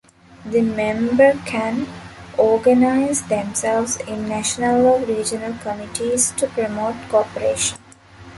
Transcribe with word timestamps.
The 0.45 0.61
members 0.63 1.35
can 1.45 1.87
organize 2.35 3.21
themselves 3.21 3.97
in 3.97 4.27
national 4.27 4.83
or 4.83 4.99
regional 5.05 5.55
committees 5.59 6.31
to 6.37 6.47
promote 6.47 6.95
cooperation. 7.09 7.77